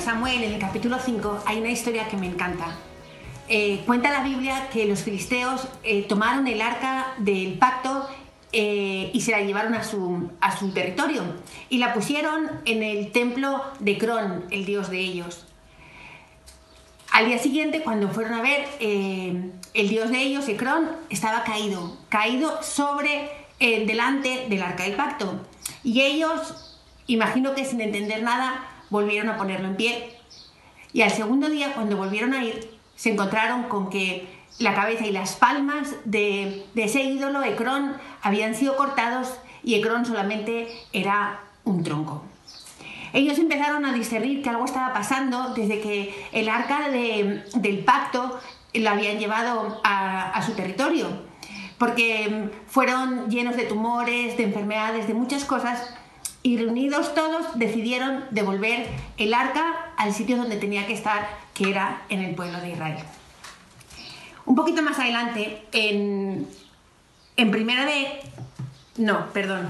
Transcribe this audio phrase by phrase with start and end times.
[0.00, 2.74] Samuel, en el capítulo 5, hay una historia que me encanta.
[3.48, 8.08] Eh, cuenta la Biblia que los filisteos eh, tomaron el arca del pacto
[8.52, 11.22] eh, y se la llevaron a su, territorio
[11.68, 15.46] y la pusieron en el templo de Cron, el dios de ellos.
[17.12, 22.62] Al día siguiente, cuando fueron a ver, el dios de ellos, Ecrón, estaba caído, caído
[22.62, 25.44] sobre, delante del arca del pacto.
[25.82, 30.16] Y ellos, imagino que sin entender nada, volvieron a ponerlo en pie.
[30.92, 35.12] Y al segundo día, cuando volvieron a ir, se encontraron con que la cabeza y
[35.12, 39.32] las palmas de, ese ídolo, Ecrón, habían sido cortados
[39.62, 42.22] y Ecrón solamente era un tronco.
[43.12, 48.38] Ellos empezaron a discernir que algo estaba pasando desde que el arca del pacto
[48.74, 51.08] lo habían llevado a, a su territorio,
[51.78, 55.94] porque fueron llenos de tumores, de enfermedades, de muchas cosas
[56.42, 58.86] y reunidos todos decidieron devolver
[59.18, 62.98] el arca al sitio donde tenía que estar, que era en el pueblo de Israel.
[64.46, 66.46] Un poquito más adelante, en,
[67.36, 68.20] en primera de...
[68.96, 69.68] No, perdón.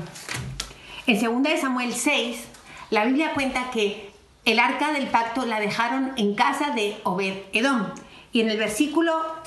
[1.07, 2.45] En segunda de Samuel 6,
[2.91, 4.11] la Biblia cuenta que
[4.45, 7.87] el arca del pacto la dejaron en casa de Obed Edom.
[8.33, 9.40] Y en el versículo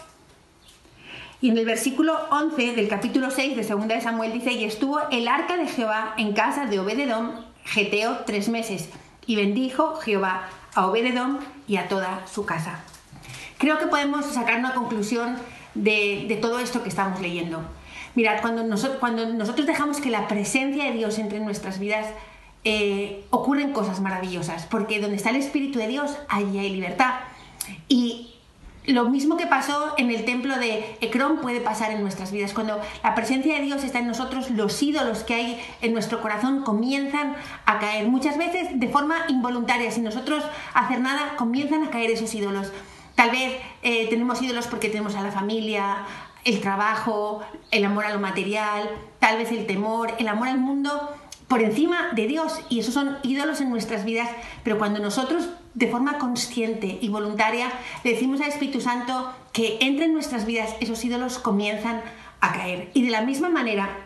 [1.44, 5.02] y en el versículo 11 del capítulo 6 de 2 de Samuel dice, y estuvo
[5.12, 7.32] el arca de Jehová en casa de Obededom,
[7.66, 8.88] Geteo, tres meses,
[9.28, 12.80] y bendijo Jehová a Obededom y a toda su casa.
[13.58, 15.36] Creo que podemos sacar una conclusión
[15.76, 17.62] de, todo esto que estamos leyendo.
[18.16, 22.08] Mirad, cuando nosotros, cuando nosotros dejamos que la presencia de Dios entre en nuestras vidas,
[22.64, 27.16] eh, ocurren cosas maravillosas, porque donde está el Espíritu de Dios, allí hay libertad.
[27.90, 28.33] Y
[28.86, 32.54] lo mismo que pasó en el templo de Ecrón puede pasar en nuestras vidas.
[32.54, 36.64] Cuando la presencia de Dios está en nosotros, los ídolos que hay en nuestro corazón
[36.64, 37.36] comienzan
[37.66, 38.08] a caer.
[38.08, 40.44] Muchas veces de forma involuntaria, sin nosotros
[40.74, 42.72] hacer nada, comienzan a caer esos ídolos.
[43.16, 46.06] Tal vez eh, tenemos ídolos porque tenemos a la familia,
[46.44, 47.42] el trabajo,
[47.72, 48.90] el amor a lo material,
[49.20, 51.10] tal vez el temor, el amor al mundo
[51.54, 54.28] por encima de Dios y esos son ídolos en nuestras vidas,
[54.64, 57.72] pero cuando nosotros de forma consciente y voluntaria
[58.04, 62.02] le decimos al Espíritu Santo que entre en nuestras vidas, esos ídolos comienzan
[62.40, 62.90] a caer.
[62.96, 64.00] Y de la misma manera,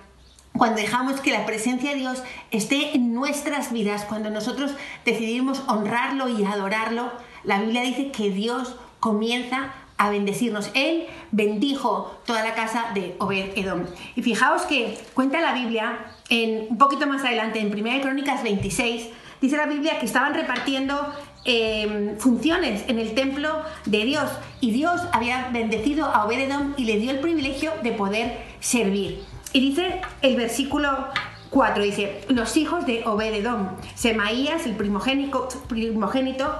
[0.57, 2.21] cuando dejamos que la presencia de Dios
[2.51, 4.71] esté en nuestras vidas, cuando nosotros
[5.05, 7.13] decidimos honrarlo y adorarlo,
[7.45, 10.69] la Biblia dice que Dios comienza a bendecirnos.
[10.73, 13.85] Él bendijo toda la casa de Obed Edom.
[14.15, 19.09] Y fijaos que cuenta la Biblia, en, un poquito más adelante, en 1 Crónicas 26,
[19.41, 21.13] dice la Biblia que estaban repartiendo
[21.45, 24.29] em, funciones en el templo de Dios
[24.61, 29.23] y Dios había bendecido a Obed Edom y le dio el privilegio de poder servir.
[29.53, 31.07] Y dice el versículo
[31.49, 36.53] 4, dice, los hijos de Obed Edom, Semaías, el primogénito, primogénito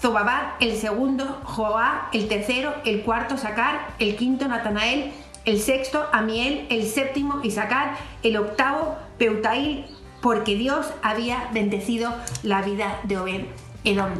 [0.00, 5.12] Zobabad, el segundo, Joá, el tercero, el cuarto, Sacar, el quinto, Natanael,
[5.44, 9.86] el sexto, Amiel, el séptimo, Isaacar, el octavo, Peutail,
[10.20, 12.12] porque Dios había bendecido
[12.42, 13.44] la vida de Obed
[13.84, 14.10] Edom.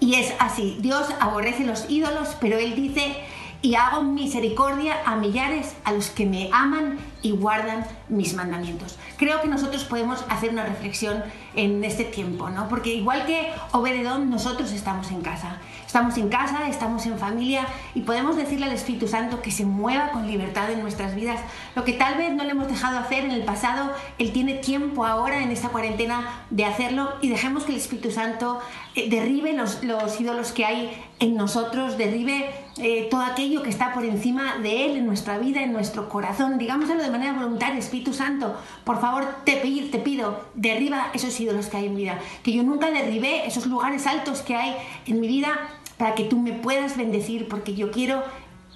[0.00, 3.16] Y es así, Dios aborrece los ídolos, pero Él dice,
[3.60, 8.96] y hago misericordia a millares a los que me aman y guardan mis mandamientos.
[9.16, 11.24] Creo que nosotros podemos hacer una reflexión
[11.56, 12.68] en este tiempo, ¿no?
[12.68, 15.58] Porque igual que Obededón, nosotros estamos en casa.
[15.84, 20.10] Estamos en casa, estamos en familia y podemos decirle al Espíritu Santo que se mueva
[20.10, 21.40] con libertad en nuestras vidas.
[21.74, 25.04] Lo que tal vez no le hemos dejado hacer en el pasado, Él tiene tiempo
[25.04, 28.60] ahora en esta cuarentena de hacerlo y dejemos que el Espíritu Santo
[28.94, 33.92] eh, derribe los, los ídolos que hay en nosotros, derribe eh, todo aquello que está
[33.92, 36.58] por encima de Él en nuestra vida, en nuestro corazón.
[36.58, 41.66] Digámoslo de manera voluntaria, Espíritu Santo, por favor te, pido, te pido, derriba esos ídolos
[41.66, 42.18] que hay en mi vida.
[42.42, 45.58] Que yo nunca derribé esos lugares altos que hay en mi vida
[45.96, 48.22] para que tú me puedas bendecir, porque yo quiero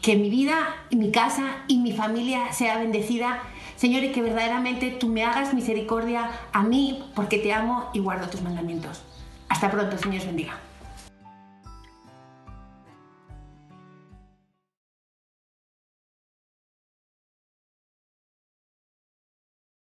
[0.03, 0.57] que mi vida,
[0.91, 3.43] mi casa y mi familia sea bendecida.
[3.77, 8.29] Señor, y que verdaderamente tú me hagas misericordia a mí, porque te amo y guardo
[8.29, 9.03] tus mandamientos.
[9.49, 10.72] Hasta pronto, Señor, bendiga.